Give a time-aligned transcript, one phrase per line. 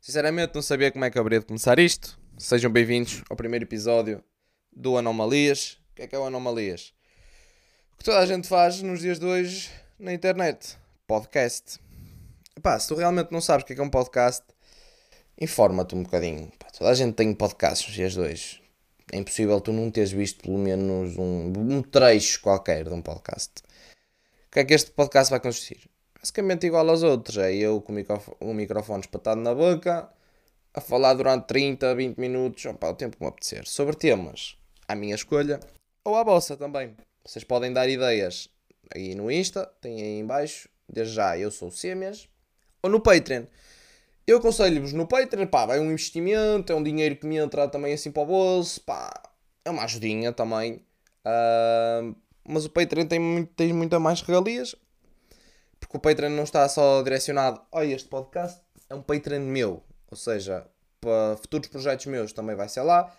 [0.00, 2.18] Sinceramente, não sabia como é que haveria de começar isto.
[2.38, 4.22] Sejam bem-vindos ao primeiro episódio
[4.72, 5.78] do Anomalias.
[5.90, 6.94] O que é que é o Anomalias?
[7.92, 11.80] O que toda a gente faz nos dias de hoje na internet: podcast.
[12.62, 14.44] Pá, se tu realmente não sabes o que é, que é um podcast,
[15.40, 16.52] informa-te um bocadinho.
[16.78, 18.65] Toda a gente tem podcasts nos dias de hoje.
[19.12, 23.62] É impossível tu não teres visto pelo menos um, um trecho qualquer de um podcast.
[24.48, 25.88] O que é que este podcast vai consistir?
[26.18, 27.38] Basicamente igual aos outros.
[27.38, 30.10] É eu com o microfone, o microfone espatado na boca,
[30.74, 34.58] a falar durante 30, 20 minutos, opa, o tempo que me apetecer, sobre temas
[34.88, 35.60] à minha escolha
[36.04, 36.94] ou à vossa também.
[37.24, 38.48] Vocês podem dar ideias
[38.94, 42.28] aí no Insta, tem aí em baixo, desde já eu sou o Semes,
[42.82, 43.44] ou no Patreon.
[44.26, 47.92] Eu aconselho-vos no Patreon, pá, é um investimento, é um dinheiro que me entra também
[47.94, 49.12] assim para o bolso, pá,
[49.64, 50.84] é uma ajudinha também.
[51.24, 54.74] Uh, mas o Patreon tem, muito, tem muita mais regalias,
[55.78, 60.16] porque o Patreon não está só direcionado, olha, este podcast é um Patreon meu, ou
[60.16, 60.66] seja,
[61.00, 63.12] para futuros projetos meus também vai ser lá.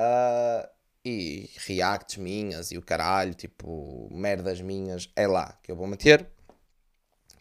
[0.00, 0.68] Uh,
[1.04, 6.26] e reacts minhas e o caralho, tipo, merdas minhas, é lá que eu vou meter.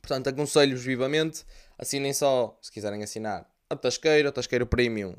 [0.04, 1.46] Portanto, aconselho-vos vivamente,
[1.78, 5.16] assinem só, se quiserem assinar, a Tasqueiro, a Tasqueiro Premium.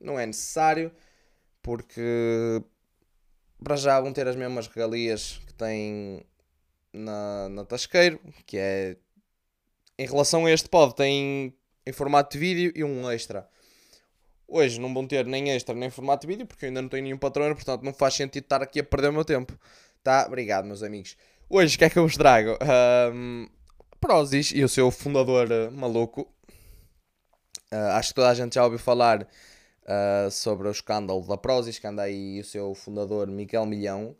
[0.00, 0.90] Não é necessário,
[1.62, 2.62] porque
[3.62, 6.24] para já vão ter as mesmas regalias que têm
[6.94, 8.96] na, na Tasqueiro, que é
[9.98, 11.54] em relação a este pod, tem
[11.86, 13.46] em formato de vídeo e um extra.
[14.48, 17.02] Hoje não vão ter nem extra nem formato de vídeo, porque eu ainda não tenho
[17.04, 19.52] nenhum patrono, portanto não faz sentido estar aqui a perder o meu tempo.
[20.02, 20.24] Tá?
[20.26, 21.18] Obrigado, meus amigos.
[21.50, 22.56] Hoje, o que é que eu vos trago?
[23.12, 23.46] Um,
[24.02, 26.22] Prozis e o seu fundador uh, maluco.
[27.72, 31.78] Uh, acho que toda a gente já ouviu falar uh, sobre o escândalo da Prozis,
[31.78, 34.16] que anda aí o seu fundador Miguel Milhão,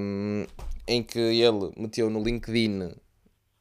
[0.00, 0.44] um,
[0.84, 2.92] em que ele meteu no LinkedIn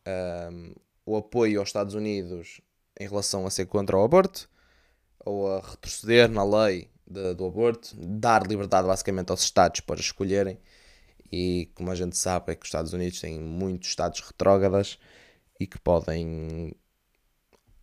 [0.07, 0.73] um,
[1.05, 2.59] o apoio aos Estados Unidos
[2.99, 4.49] em relação a ser contra o aborto
[5.23, 10.59] ou a retroceder na lei de, do aborto, dar liberdade basicamente aos Estados para escolherem.
[11.31, 14.97] E como a gente sabe, é que os Estados Unidos têm muitos Estados retrógradas
[15.59, 16.73] e que podem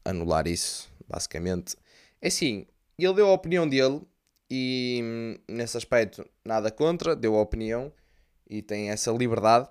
[0.04, 1.76] anular isso, basicamente.
[2.20, 2.66] É assim,
[2.98, 4.02] ele deu a opinião dele
[4.50, 7.92] e nesse aspecto nada contra, deu a opinião
[8.48, 9.68] e tem essa liberdade,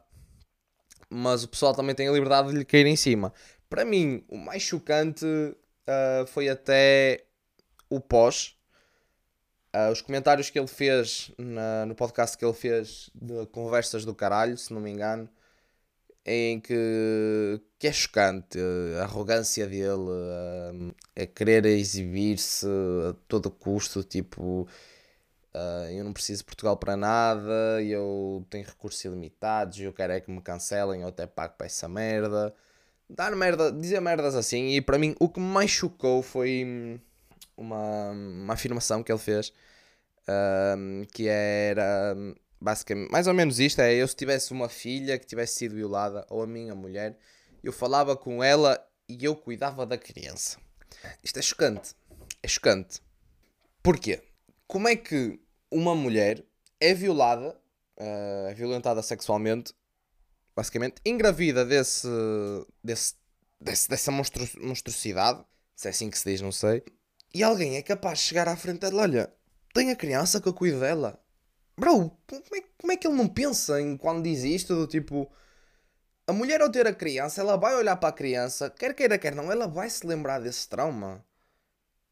[1.09, 3.33] mas o pessoal também tem a liberdade de lhe cair em cima.
[3.69, 7.25] Para mim, o mais chocante uh, foi até
[7.89, 8.55] o pós.
[9.75, 14.15] Uh, os comentários que ele fez na, no podcast que ele fez de Conversas do
[14.15, 15.27] Caralho, se não me engano,
[16.25, 18.57] em que, que é chocante
[18.97, 22.65] a arrogância dele a, a querer exibir-se
[23.09, 24.65] a todo custo, tipo.
[25.53, 30.21] Uh, eu não preciso de Portugal para nada, eu tenho recursos ilimitados, eu quero é
[30.21, 32.53] que me cancelem, eu até pago para essa merda.
[33.09, 36.99] Dar merda, dizer merdas assim, e para mim o que mais chocou foi
[37.57, 39.53] uma, uma afirmação que ele fez
[40.27, 42.15] um, que era
[42.59, 46.25] basicamente mais ou menos isto: é eu se tivesse uma filha que tivesse sido violada
[46.29, 47.17] ou a minha mulher,
[47.63, 50.57] eu falava com ela e eu cuidava da criança.
[51.23, 51.93] Isto é chocante.
[52.41, 53.01] É chocante.
[53.83, 54.21] Porquê?
[54.67, 55.39] Como é que
[55.69, 56.43] uma mulher
[56.79, 57.55] é violada,
[57.99, 59.73] uh, é violentada sexualmente,
[60.55, 62.07] basicamente, engravida desse,
[62.83, 63.13] desse,
[63.59, 65.43] desse dessa monstru monstruosidade,
[65.75, 66.83] se é assim que se diz, não sei,
[67.35, 69.33] e alguém é capaz de chegar à frente dela, olha,
[69.73, 71.19] tem a criança que eu cuido dela.
[71.77, 74.73] Bro, como é, como é que ele não pensa em quando diz isto?
[74.73, 75.29] Do tipo,
[76.25, 79.35] a mulher ao ter a criança, ela vai olhar para a criança, quer queira, quer
[79.35, 81.25] não, ela vai se lembrar desse trauma.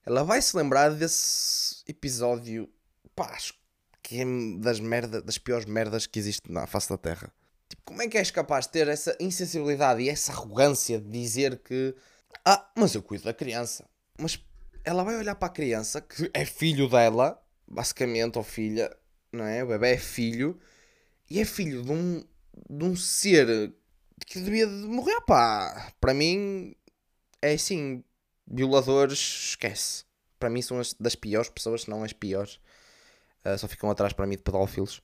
[0.05, 2.69] Ela vai se lembrar desse episódio,
[3.15, 3.37] pá,
[4.01, 4.25] que é
[4.59, 7.33] das, merda, das piores merdas que existe na face da Terra.
[7.69, 11.59] Tipo, como é que és capaz de ter essa insensibilidade e essa arrogância de dizer
[11.59, 11.95] que,
[12.43, 13.85] ah, mas eu cuido da criança.
[14.19, 14.37] Mas
[14.83, 18.95] ela vai olhar para a criança, que é filho dela, basicamente, ou filha,
[19.31, 19.63] não é?
[19.63, 20.59] O bebê é filho,
[21.29, 22.23] e é filho de um,
[22.69, 23.73] de um ser
[24.25, 25.91] que devia de morrer, pá.
[25.99, 26.75] Para mim,
[27.41, 28.03] é assim,
[28.47, 30.05] violadores, esquece.
[30.39, 32.59] Para mim são as das piores pessoas, se não as piores.
[33.45, 35.01] Uh, só ficam atrás para mim de pedófilos.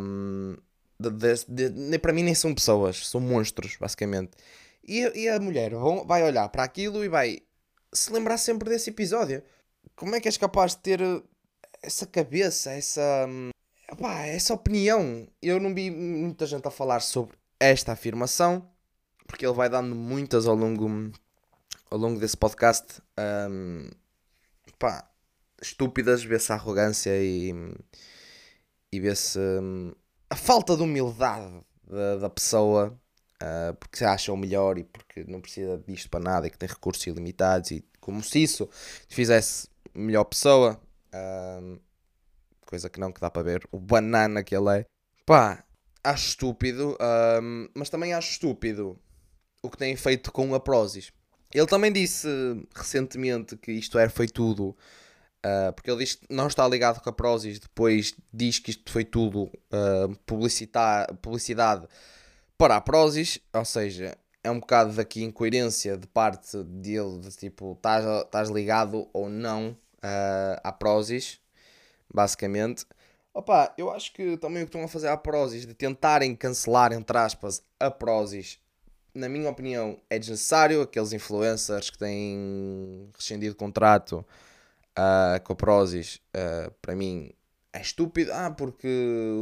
[0.00, 0.56] Um,
[2.00, 4.32] para mim nem são pessoas, são monstros, basicamente.
[4.86, 5.72] E, e a mulher
[6.06, 7.40] vai olhar para aquilo e vai
[7.94, 9.42] se lembrar sempre desse episódio.
[9.96, 11.22] Como é que és capaz de ter eh,
[11.82, 13.26] essa cabeça, essa.
[13.90, 15.28] Opá, hum, essa opinião?
[15.40, 18.68] Eu não vi muita gente a falar sobre esta afirmação,
[19.26, 21.12] porque ele vai dando muitas ao longo,
[21.90, 23.00] ao longo desse podcast.
[23.48, 23.88] Um,
[24.78, 25.08] pá,
[25.62, 27.54] estúpidas, vê-se a arrogância e,
[28.92, 29.92] e vê-se um,
[30.28, 32.98] a falta de humildade da, da pessoa,
[33.44, 36.58] uh, porque se acha o melhor e porque não precisa disto para nada e que
[36.58, 38.68] tem recursos ilimitados e como se isso
[39.08, 40.80] fizesse melhor pessoa,
[41.14, 41.80] uh,
[42.66, 44.86] coisa que não que dá para ver, o banana que ele é,
[45.26, 45.62] pá,
[46.02, 46.98] acho estúpido,
[47.74, 48.98] mas também acho estúpido
[49.62, 51.10] o que tem feito com a Prozis.
[51.52, 52.28] Ele também disse
[52.74, 54.76] recentemente que isto era foi tudo
[55.44, 58.90] Uh, porque ele diz que não está ligado com a Prozis, depois diz que isto
[58.90, 61.86] foi tudo uh, publicidade
[62.64, 67.74] para a Prozis, ou seja, é um bocado daqui incoerência de parte dele, de tipo,
[67.74, 71.38] estás ligado ou não uh, à Prozis,
[72.10, 72.86] basicamente.
[73.34, 76.94] Opa, eu acho que também o que estão a fazer à Prozis, de tentarem cancelar,
[76.94, 78.58] entre aspas, a Prozis,
[79.14, 80.80] na minha opinião, é desnecessário.
[80.80, 84.24] Aqueles influencers que têm rescindido contrato
[84.98, 87.30] uh, com a Prozis, uh, para mim,
[87.74, 88.32] é estúpido.
[88.32, 88.88] Ah, porque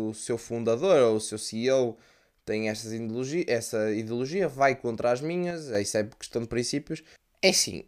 [0.08, 1.96] o seu fundador ou o seu CEO
[2.44, 7.02] tem essa ideologia, essa ideologia vai contra as minhas, isso é questão de princípios.
[7.40, 7.84] É sim.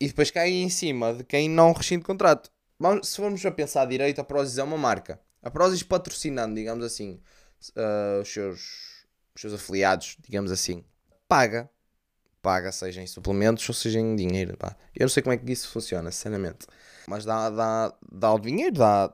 [0.00, 2.50] E depois cai em cima de quem não rescinde contrato.
[2.78, 5.18] Vamos, se formos a pensar direito, a Prozis é uma marca.
[5.42, 7.20] A Prozis patrocinando, digamos assim,
[7.70, 10.84] uh, os, seus, os seus afiliados, digamos assim,
[11.28, 11.70] paga.
[12.42, 14.56] Paga, seja em suplementos ou seja em dinheiro.
[14.56, 14.76] Pá.
[14.94, 16.66] Eu não sei como é que isso funciona, sinceramente.
[17.08, 19.12] Mas dá, dá, dá o dinheiro, dá.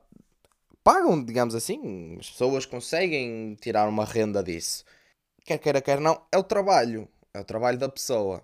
[0.85, 2.17] Pagam, digamos assim.
[2.19, 4.85] As pessoas conseguem tirar uma renda disso.
[5.45, 7.09] Quer queira, quer não, é o trabalho.
[7.35, 8.43] É o trabalho da pessoa.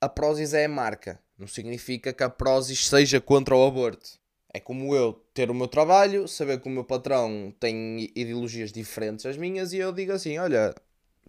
[0.00, 1.20] A Prozis é a marca.
[1.38, 4.20] Não significa que a Prozis seja contra o aborto.
[4.52, 9.24] É como eu ter o meu trabalho, saber que o meu patrão tem ideologias diferentes
[9.24, 10.74] das minhas e eu digo assim: olha,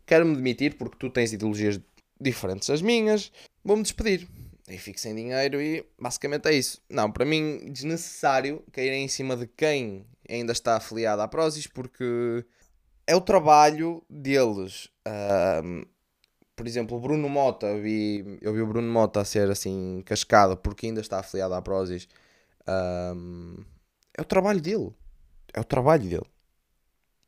[0.07, 1.79] quero-me demitir porque tu tens ideologias
[2.19, 3.31] diferentes das minhas,
[3.63, 4.27] vou-me despedir
[4.67, 6.81] e fico sem dinheiro e basicamente é isso.
[6.89, 10.05] Não, para mim desnecessário cair em cima de quem
[10.35, 12.45] ainda está afiliado à Prozis porque
[13.05, 14.89] é o trabalho deles.
[16.55, 20.03] Por exemplo, o Bruno Mota, eu vi, eu vi o Bruno Mota a ser assim
[20.05, 22.07] cascado porque ainda está afiliado à Prozis.
[22.67, 23.57] Um,
[24.15, 24.93] é o trabalho dele.
[25.53, 26.25] É o trabalho dele.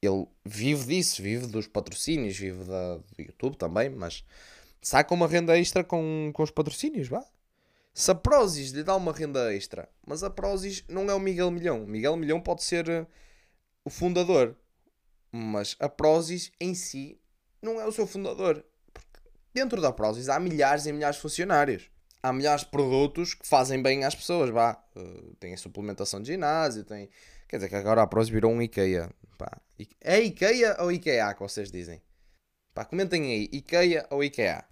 [0.02, 4.24] Ele vive disso, vive dos patrocínios, vive da, do YouTube também, mas
[4.82, 7.26] saca uma renda extra com, com os patrocínios, vá.
[7.94, 11.52] Se a Prozis lhe dá uma renda extra, mas a Prozis não é o Miguel
[11.52, 11.84] Milhão.
[11.84, 13.06] O Miguel Milhão pode ser eh,
[13.86, 14.56] o fundador,
[15.32, 17.22] mas a Prozis em si
[17.62, 18.66] não é o seu fundador.
[18.92, 19.20] Porque
[19.54, 21.92] dentro da Prozis há milhares e milhares de funcionários.
[22.24, 24.84] Há milhares de produtos que fazem bem às pessoas, vá.
[24.96, 27.10] Uh, tem a suplementação de ginásio, tem...
[27.48, 29.12] Quer dizer que agora a Prozis virou um IKEA.
[30.02, 32.02] É IKEA ou IKEA que vocês dizem?
[32.90, 34.66] Comentem aí, IKEA ou IKEA?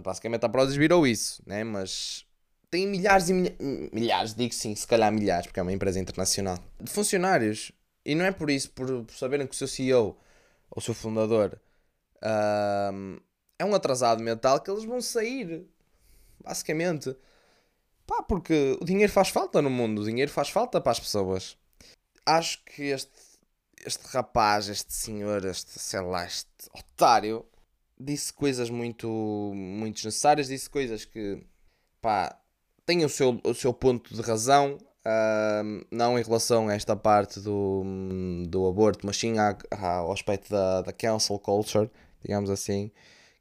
[0.00, 1.62] Basicamente a Prozis virou isso, né?
[1.62, 2.26] Mas
[2.72, 3.54] tem milhares e milha...
[3.92, 7.70] milhares, digo sim, se calhar milhares, porque é uma empresa internacional, de funcionários.
[8.02, 10.16] E não é por isso, por, por saberem que o seu CEO
[10.70, 11.60] ou o seu fundador
[12.16, 13.22] uh,
[13.58, 15.66] é um atrasado mental, que eles vão sair.
[16.42, 17.14] Basicamente.
[18.06, 21.58] Pá, porque o dinheiro faz falta no mundo, o dinheiro faz falta para as pessoas.
[22.24, 23.20] Acho que este,
[23.84, 27.44] este rapaz, este senhor, este, sei lá, este otário,
[28.00, 29.08] disse coisas muito,
[29.54, 31.46] muito desnecessárias, disse coisas que,
[32.00, 32.41] pá,
[32.92, 37.40] tem o seu, o seu ponto de razão, uh, não em relação a esta parte
[37.40, 37.82] do,
[38.46, 41.90] do aborto, mas sim ao aspecto da, da cancel culture,
[42.20, 42.90] digamos assim,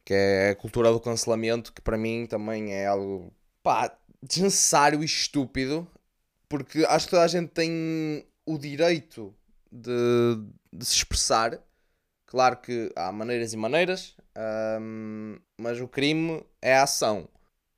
[0.05, 3.29] que é a cultura do cancelamento, que para mim também é algo
[3.61, 3.93] pá,
[4.23, 5.85] desnecessário e estúpido,
[6.47, 9.35] porque acho que toda a gente tem o direito
[9.69, 9.91] de,
[10.71, 11.59] de se expressar.
[12.25, 14.15] Claro que há maneiras e maneiras,
[14.79, 17.27] um, mas o crime é a ação.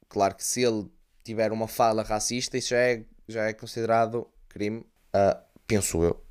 [0.07, 0.87] Claro que se ele
[1.23, 6.21] tiver uma fala racista, isso já é, já é considerado crime, uh, penso eu.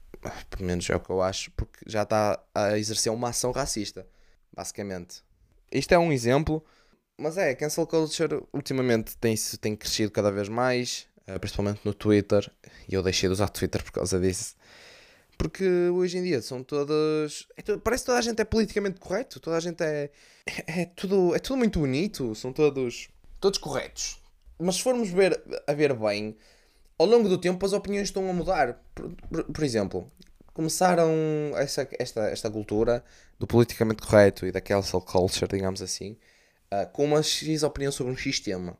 [0.50, 4.06] Pelo menos é o que eu acho, porque já está a exercer uma ação racista,
[4.54, 5.22] basicamente.
[5.70, 6.64] Isto é um exemplo,
[7.18, 12.48] mas é, cancel culture ultimamente tem, tem crescido cada vez mais, uh, principalmente no Twitter,
[12.88, 14.54] e eu deixei de usar Twitter por causa disso.
[15.36, 17.48] Porque hoje em dia são todas.
[17.56, 20.10] É tudo, parece que toda a gente é politicamente correto, toda a gente é.
[20.46, 23.08] É, é tudo, é tudo muito bonito, são todos.
[23.40, 24.21] Todos corretos
[24.62, 26.36] mas se formos ver, a ver bem,
[26.98, 28.80] ao longo do tempo as opiniões estão a mudar.
[28.94, 30.10] Por, por, por exemplo,
[30.52, 31.10] começaram
[31.56, 33.04] essa, esta, esta cultura
[33.38, 36.16] do politicamente correto e da cancel culture, digamos assim,
[36.72, 38.76] uh, com uma X opinião sobre um X tema.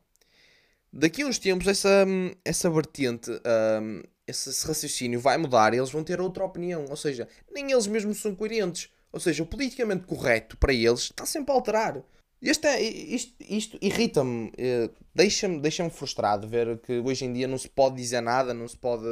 [0.91, 2.05] Daqui a uns tempos, essa,
[2.45, 6.85] essa vertente, uh, esse, esse raciocínio vai mudar e eles vão ter outra opinião.
[6.89, 8.89] Ou seja, nem eles mesmos são coerentes.
[9.11, 12.03] Ou seja, o politicamente correto para eles está sempre a alterar.
[12.43, 17.69] É, isto, isto irrita-me, eh, deixa-me deixa frustrado ver que hoje em dia não se
[17.69, 19.05] pode dizer nada, não se pode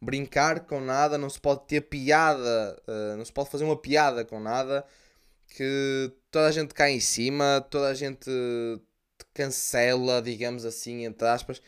[0.00, 4.24] brincar com nada, não se pode ter piada, uh, não se pode fazer uma piada
[4.24, 4.84] com nada,
[5.48, 11.26] que toda a gente cai em cima, toda a gente te cancela, digamos assim, entre
[11.28, 11.62] aspas.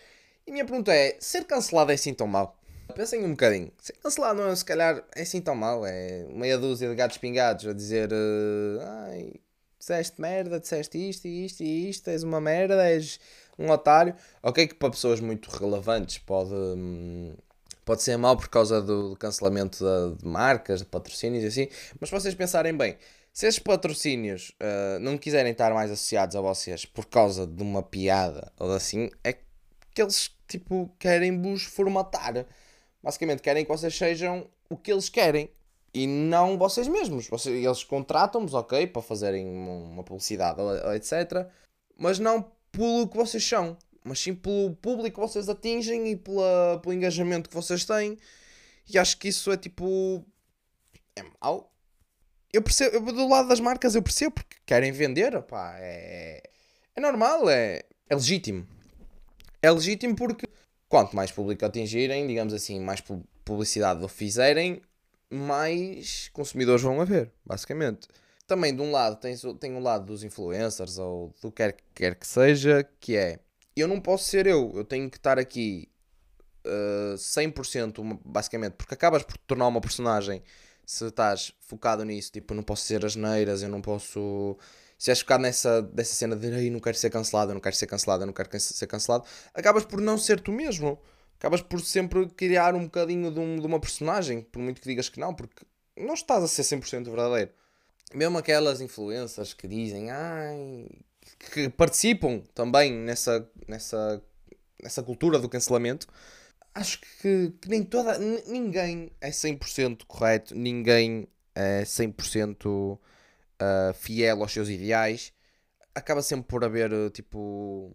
[0.46, 2.58] E a minha pergunta é: ser cancelado é assim tão mal?
[2.94, 3.72] Pensem um bocadinho.
[3.80, 5.84] Ser cancelado não é, se calhar, é assim tão mal.
[5.86, 9.32] É meia dúzia de gatos pingados a dizer: uh, Ai,
[9.87, 13.21] disseste merda, disseste isto e isto e isto, és uma merda, és
[13.57, 14.14] um otário.
[14.43, 17.35] Ok, que para pessoas muito relevantes pode, hum,
[17.85, 21.69] pode ser mal por causa do cancelamento de, de marcas, de patrocínios e assim,
[22.00, 22.97] mas vocês pensarem bem,
[23.33, 27.83] se esses patrocínios uh, não quiserem estar mais associados a vocês por causa de uma
[27.83, 29.35] piada ou assim, é
[29.95, 32.47] que eles tipo querem vos formatar.
[33.02, 35.50] Basicamente querem que vocês sejam o que eles querem
[35.97, 37.26] e não vocês mesmos.
[37.26, 40.61] Vocês, eles contratam-vos, ok, para fazerem uma publicidade
[40.95, 41.49] etc.
[41.97, 46.79] Mas não pelo que vocês são, mas sim pelo público que vocês atingem e pela,
[46.83, 48.19] pelo engajamento que vocês têm.
[48.93, 50.23] E acho que isso é tipo.
[51.17, 51.73] É mau.
[52.53, 56.43] Eu percebo, do lado das marcas eu percebo porque querem vender, pá, é,
[56.95, 58.67] é normal, é, é legítimo.
[59.62, 60.47] É legítimo porque
[60.91, 63.03] quanto mais público atingirem, digamos assim, mais
[63.45, 64.83] publicidade fizerem,
[65.30, 68.09] mais consumidores vão haver, basicamente
[68.47, 71.83] também de um lado tens, tem um lado dos influencers ou do que quer, que
[71.95, 73.40] quer que seja, que é
[73.76, 75.88] eu não posso ser eu, eu tenho que estar aqui
[76.64, 80.42] uh, eh, 100% basicamente, porque acabas por te tornar uma personagem
[80.87, 84.56] se estás focado nisso, tipo, não posso ser as neiras, eu não posso.
[84.97, 87.87] Se és focado nessa dessa cena de não quero ser cancelado, eu não quero ser
[87.87, 90.99] cancelado, eu não quero ser cancelado, acabas por não ser tu mesmo.
[91.38, 95.09] Acabas por sempre criar um bocadinho de, um, de uma personagem, por muito que digas
[95.09, 95.64] que não, porque
[95.97, 97.50] não estás a ser 100% verdadeiro
[98.14, 100.88] mesmo aquelas influências que dizem, ai,
[101.52, 104.23] que participam também nessa, nessa,
[104.83, 106.07] nessa cultura do cancelamento,
[106.75, 113.00] acho que, que nem toda, ninguém é 100% correto, ninguém é 100% uh,
[113.59, 115.33] ah, fiel aos seus ideais.
[115.95, 117.90] Acaba sempre por haver, tipo,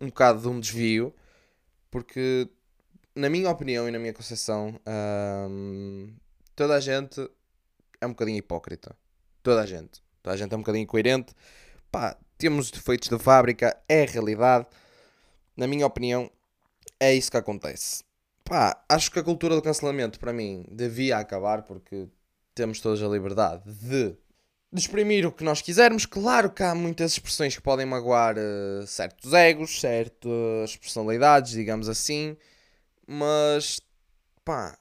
[0.00, 1.14] um bocado de um desvio,
[1.90, 2.48] porque,
[3.18, 4.78] na minha opinião e na minha concepção,
[5.50, 6.14] um,
[6.54, 7.28] toda a gente
[8.00, 8.94] é um bocadinho hipócrita.
[9.42, 10.00] Toda a gente.
[10.22, 11.34] Toda a gente é um bocadinho incoerente.
[11.90, 14.68] Pá, temos defeitos de fábrica, é realidade.
[15.56, 16.30] Na minha opinião,
[17.00, 18.04] é isso que acontece.
[18.44, 22.08] Pá, acho que a cultura do cancelamento, para mim, devia acabar porque
[22.54, 24.16] temos todos a liberdade de,
[24.72, 26.06] de exprimir o que nós quisermos.
[26.06, 32.36] Claro que há muitas expressões que podem magoar uh, certos egos, certas personalidades, digamos assim.
[33.10, 33.80] Mas,
[34.44, 34.78] pá,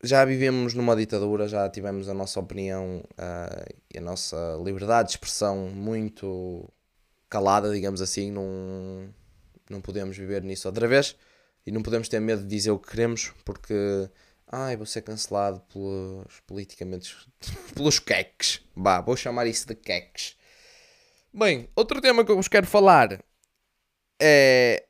[0.00, 5.14] já vivemos numa ditadura, já tivemos a nossa opinião uh, e a nossa liberdade de
[5.14, 6.72] expressão muito
[7.28, 8.30] calada, digamos assim.
[8.30, 9.12] Não,
[9.68, 11.16] não podemos viver nisso outra vez
[11.66, 14.08] e não podemos ter medo de dizer o que queremos porque
[14.46, 17.16] ai, vou ser cancelado pelos politicamente
[17.74, 18.62] pelos queques.
[18.76, 20.36] Bah, vou chamar isso de queques.
[21.34, 23.20] Bem, outro tema que eu vos quero falar
[24.22, 24.86] é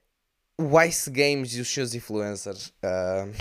[0.58, 2.68] o Ice Games e os seus influencers.
[2.82, 3.32] Uh,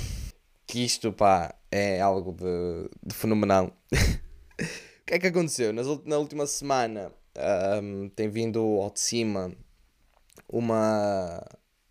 [0.67, 3.71] que isto, pá, é algo de, de fenomenal.
[3.93, 5.71] o que é que aconteceu?
[5.71, 7.11] Nas, na última semana
[7.81, 9.55] um, tem vindo ao de cima
[10.49, 11.41] uma,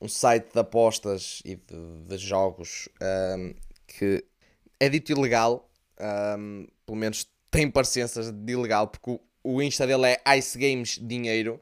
[0.01, 2.89] um site de apostas e de, de jogos
[3.39, 3.55] um,
[3.87, 4.25] que
[4.81, 5.71] é dito ilegal,
[6.39, 10.99] um, pelo menos tem parecenças de ilegal, porque o, o Insta dele é Ice Games
[11.01, 11.61] Dinheiro.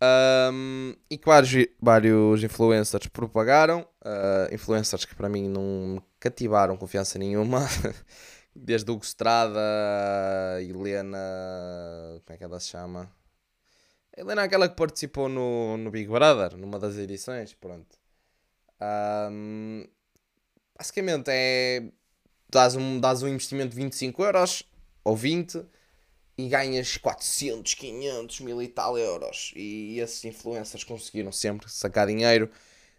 [0.00, 1.26] Um, e que
[1.80, 7.66] vários, influencers propagaram, uh, influencers que para mim não cativaram confiança nenhuma,
[8.54, 9.60] desde Hugo Strada,
[10.60, 11.18] Helena,
[12.24, 13.10] como é que ela se chama?
[14.16, 17.98] Helena, aquela que participou no, no Big Brother, numa das edições, pronto.
[18.80, 19.84] Um,
[20.76, 21.82] basicamente é.
[22.50, 24.62] Dás um, dás um investimento de 25 euros
[25.04, 25.62] ou 20
[26.38, 29.52] e ganhas 400, 500, mil e tal euros.
[29.56, 32.48] E esses influencers conseguiram sempre sacar dinheiro,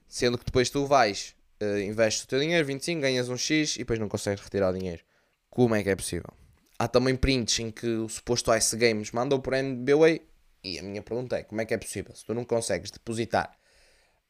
[0.09, 3.79] sendo que depois tu vais, uh, investes o teu dinheiro, 25, ganhas um X e
[3.79, 5.01] depois não consegues retirar o dinheiro.
[5.49, 6.33] Como é que é possível?
[6.77, 10.21] Há também prints em que o suposto Ice Games mandou por MBWay
[10.61, 12.13] e a minha pergunta é: como é que é possível?
[12.13, 13.57] Se tu não consegues depositar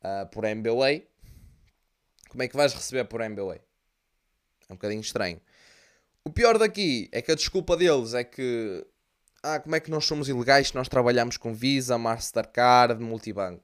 [0.02, 1.08] uh, por MBWay,
[2.30, 3.60] como é que vais receber por MBWay?
[4.70, 5.42] É um bocadinho estranho.
[6.24, 8.86] O pior daqui é que a desculpa deles é que
[9.44, 13.64] ah, como é que nós somos ilegais se nós trabalhamos com Visa, Mastercard, Multibanco?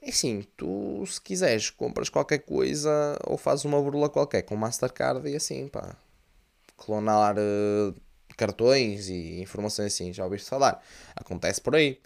[0.00, 5.28] É assim, tu se quiseres compras qualquer coisa ou fazes uma burla qualquer com Mastercard
[5.28, 5.96] e assim, pá,
[6.76, 7.94] clonar uh,
[8.36, 10.82] cartões e informações assim, já ouviste falar?
[11.16, 12.00] Acontece por aí.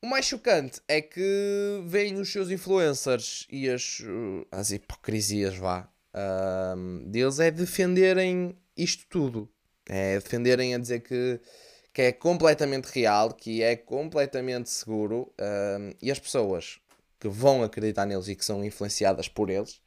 [0.00, 5.88] O mais chocante é que vêm os seus influencers e as, uh, as hipocrisias, vá,
[7.06, 9.48] deles é defenderem isto tudo.
[9.88, 11.40] É defenderem a dizer que,
[11.92, 16.80] que é completamente real, que é completamente seguro um, e as pessoas
[17.18, 19.80] que vão acreditar neles e que são influenciadas por eles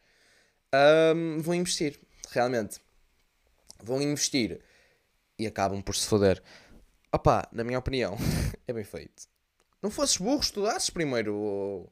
[1.16, 2.80] um, vão investir, realmente.
[3.84, 4.62] Vão investir
[5.38, 6.42] e acabam por se foder.
[7.12, 8.16] Opá, na minha opinião,
[8.68, 9.28] é bem feito.
[9.82, 11.90] Não fosses burro, estudasses primeiro o,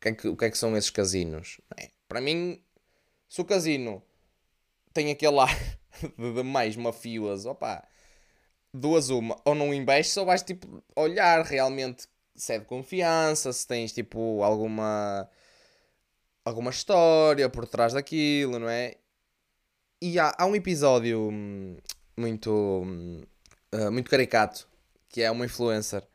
[0.00, 1.60] que, é que, o que é que são esses casinos.
[1.76, 2.62] É, para mim,
[3.28, 4.02] se o casino
[4.92, 5.78] tem aquele ar
[6.16, 7.86] de mais mafioso, opá,
[8.80, 13.66] duas uma, ou não investes ou vais tipo olhar realmente se é de confiança, se
[13.66, 15.28] tens tipo alguma
[16.44, 18.96] alguma história por trás daquilo, não é?
[20.00, 21.76] E há, há um episódio hum,
[22.16, 22.50] muito
[23.74, 24.68] uh, muito caricato
[25.08, 26.06] que é uma influencer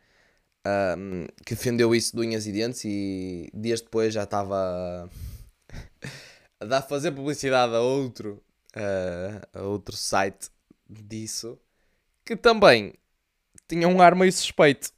[0.98, 5.10] um, que defendeu isso de unhas e dentes e dias depois já estava
[6.60, 8.44] a dar fazer publicidade a outro
[8.76, 10.50] uh, a outro site
[10.88, 11.60] disso
[12.36, 12.94] que também
[13.68, 14.92] tinha um ar meio suspeito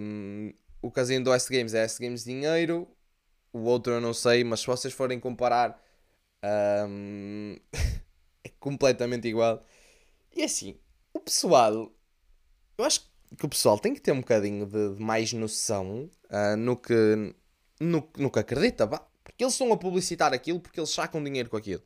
[0.00, 2.88] um, o casino do S Games é S Games Dinheiro
[3.52, 5.80] o outro eu não sei mas se vocês forem comparar
[6.88, 7.56] um,
[8.44, 9.62] é completamente igual
[10.34, 10.78] e assim
[11.12, 11.92] o pessoal
[12.78, 16.56] eu acho que o pessoal tem que ter um bocadinho de, de mais noção uh,
[16.56, 17.34] no, que,
[17.80, 19.06] no, no que acredita, pá.
[19.22, 21.82] Porque eles estão a publicitar aquilo porque eles sacam dinheiro com aquilo.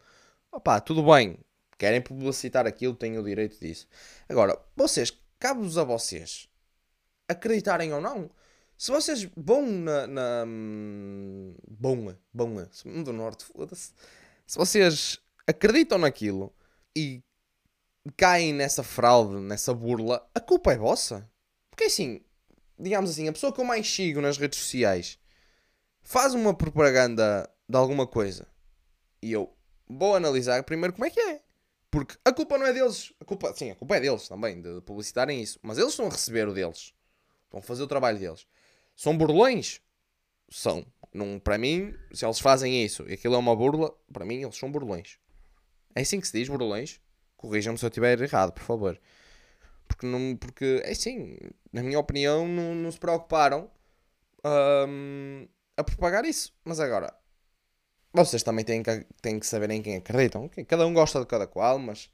[0.53, 1.39] Opá, tudo bem.
[1.79, 3.89] Querem publicitar aquilo, têm o direito disso.
[4.29, 6.49] Agora, vocês, cabe-vos a vocês
[7.29, 8.31] acreditarem ou não.
[8.77, 10.07] Se vocês vão na.
[10.07, 10.45] na
[11.69, 12.67] bom, bom,
[13.05, 13.93] do norte, foda-se.
[14.47, 16.53] Se vocês acreditam naquilo
[16.97, 17.23] e
[18.17, 21.29] caem nessa fraude, nessa burla, a culpa é vossa.
[21.71, 22.21] Porque assim,
[22.79, 25.19] digamos assim, a pessoa que eu mais sigo nas redes sociais
[26.03, 28.47] faz uma propaganda de alguma coisa
[29.23, 29.55] e eu
[29.89, 31.42] vou analisar primeiro como é que é.
[31.93, 33.13] Porque a culpa não é deles.
[33.21, 35.61] A culpa, sim, a culpa é deles também, de publicitarem isso.
[35.63, 36.95] Mas eles estão a receber o deles.
[37.45, 38.47] Estão a fazer o trabalho deles.
[38.97, 39.83] São burlões?
[40.51, 40.87] São.
[41.13, 44.57] Não, para mim, se eles fazem isso e aquilo é uma burla, para mim eles
[44.57, 45.19] são burlões.
[45.95, 46.99] É assim que se diz, burlões?
[47.37, 48.99] Corrijam-me se eu estiver errado, por favor.
[49.87, 51.37] Porque, não, porque é assim,
[51.71, 53.71] na minha opinião, não, não se preocuparam
[54.89, 56.55] um, a propagar isso.
[56.65, 57.15] Mas agora,
[58.13, 60.49] vocês também têm que, têm que saber em quem acreditam.
[60.69, 62.11] Cada um gosta de cada qual, mas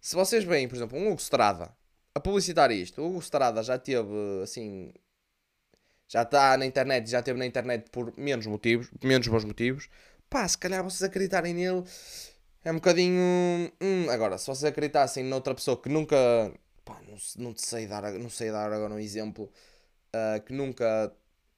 [0.00, 1.74] se vocês veem, por exemplo, um Hugo Strada
[2.14, 4.92] a publicitar isto, o Hugo Strada já teve assim.
[6.08, 9.88] Já está na internet, já teve na internet por menos motivos, menos bons motivos.
[10.30, 11.84] Pá, se calhar vocês acreditarem nele
[12.64, 13.72] é um bocadinho.
[13.80, 16.16] Hum, agora, se vocês acreditassem noutra pessoa que nunca
[16.84, 19.50] pá, não, não, sei dar, não sei dar agora um exemplo
[20.14, 21.12] uh, que nunca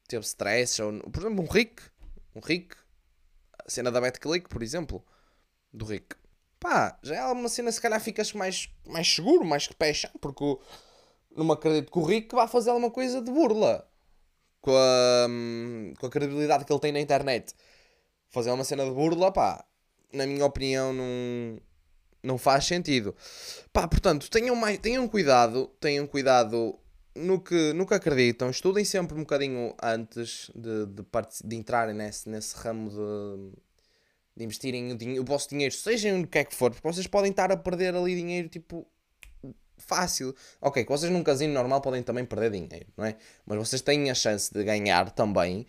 [0.09, 1.83] teve stress, ou, por exemplo, um Rick,
[2.35, 2.77] um Rick,
[3.71, 5.05] a cena da BetClick, por exemplo,
[5.73, 6.17] do Rick.
[6.59, 10.59] Pá, já é uma cena, se calhar ficas mais, mais seguro, mais que pé porque
[11.35, 13.89] não acredito que o Rick vá fazer alguma coisa de burla
[14.61, 15.27] com a,
[15.99, 17.55] com a credibilidade que ele tem na internet.
[18.29, 19.65] Fazer uma cena de burla, pá,
[20.13, 21.61] na minha opinião, não
[22.23, 23.15] não faz sentido.
[23.73, 26.79] Pá, portanto, tenham, mais, tenham cuidado, tenham cuidado
[27.15, 31.05] no que, no que acreditam, estudem sempre um bocadinho antes de, de,
[31.45, 33.59] de entrarem nesse, nesse ramo de,
[34.37, 37.31] de investirem o, o vosso dinheiro, seja no que é que for, porque vocês podem
[37.31, 38.87] estar a perder ali dinheiro tipo
[39.81, 40.35] fácil.
[40.61, 43.17] Ok, vocês num casino normal podem também perder dinheiro, não é?
[43.47, 45.67] Mas vocês têm a chance de ganhar também.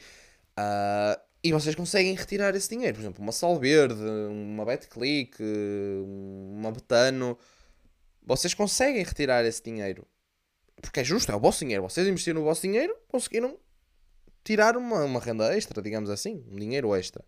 [0.57, 2.95] Uh, e vocês conseguem retirar esse dinheiro.
[2.95, 5.37] Por exemplo, uma Sol Verde, uma BetClick,
[6.45, 7.37] uma Betano.
[8.23, 10.05] Vocês conseguem retirar esse dinheiro.
[10.79, 11.83] Porque é justo, é o vosso dinheiro.
[11.83, 13.57] Vocês investiram no vosso dinheiro, conseguiram
[14.43, 16.43] tirar uma, uma renda extra, digamos assim.
[16.51, 17.23] Um dinheiro extra.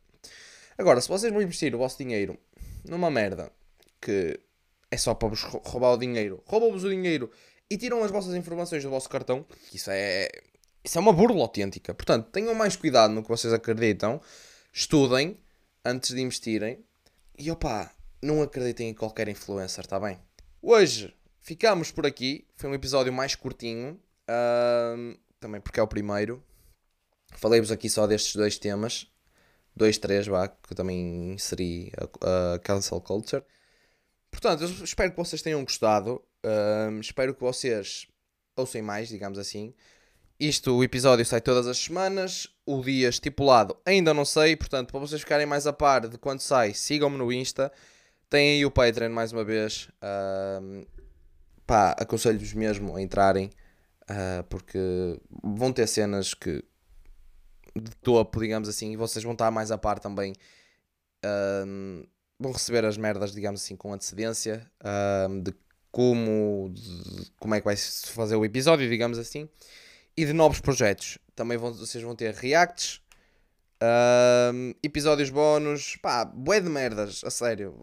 [0.77, 2.37] Agora, se vocês vão investir o vosso dinheiro
[2.83, 3.51] numa merda
[4.01, 4.39] que
[4.89, 7.29] é só para vos roubar o dinheiro, roubam-vos o dinheiro
[7.69, 10.27] e tiram as vossas informações do vosso cartão, isso é
[10.83, 11.93] isso é uma burla autêntica.
[11.93, 14.19] Portanto, tenham mais cuidado no que vocês acreditam,
[14.71, 15.39] estudem
[15.85, 16.83] antes de investirem
[17.37, 20.19] e opá, não acreditem em qualquer influencer, está bem?
[20.61, 22.47] Hoje ficamos por aqui.
[22.55, 26.43] Foi um episódio mais curtinho, uh, também porque é o primeiro.
[27.35, 29.07] Falei-vos aqui só destes dois temas,
[29.75, 33.43] dois, três, vá, que eu também inseri a, a cancel culture.
[34.31, 36.23] Portanto, eu espero que vocês tenham gostado.
[36.43, 38.07] Uh, espero que vocês
[38.55, 39.73] ouçam mais, digamos assim.
[40.39, 42.47] Isto, o episódio sai todas as semanas.
[42.65, 46.39] O dia estipulado ainda não sei, portanto, para vocês ficarem mais a par de quando
[46.39, 47.71] sai, sigam-me no Insta.
[48.29, 49.89] Tem aí o Patreon mais uma vez.
[50.01, 50.85] Uh,
[51.65, 53.49] pá, aconselho-vos mesmo a entrarem,
[54.03, 54.79] uh, porque
[55.43, 56.63] vão ter cenas que
[57.75, 60.33] de topo, digamos assim, e vocês vão estar mais a par também.
[61.65, 62.05] Um,
[62.39, 64.69] vão receber as merdas, digamos assim, com antecedência
[65.29, 65.53] um, de
[65.91, 69.49] como, de como é que vai se fazer o episódio, digamos assim,
[70.15, 71.17] e de novos projetos.
[71.35, 73.01] Também vão, vocês vão ter reacts,
[74.53, 77.75] um, episódios bónus, pá, bué de merdas, a sério.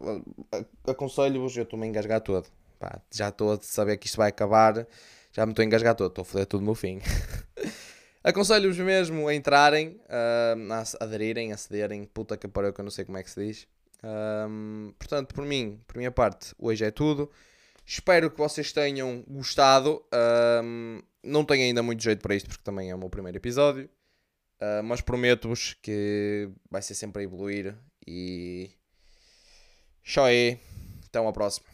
[0.87, 2.47] Aconselho-vos, eu estou-me a engasgar todo.
[2.81, 4.87] Pá, já estou a saber que isto vai acabar,
[5.31, 6.99] já me estou a engasgar todo, estou a foder tudo no fim.
[8.23, 12.89] Aconselho-vos mesmo a entrarem, uh, a aderirem, a cederem, puta que pariu que eu não
[12.89, 13.67] sei como é que se diz.
[14.97, 17.29] Portanto, por mim, por minha parte, hoje é tudo.
[17.85, 20.03] Espero que vocês tenham gostado.
[21.23, 23.87] Não tenho ainda muito jeito para isto porque também é o meu primeiro episódio.
[24.59, 27.75] Uh, mas prometo-vos que vai ser sempre a evoluir.
[28.07, 28.71] E.
[30.03, 30.59] Tchau aí.
[31.05, 31.70] Até uma próxima.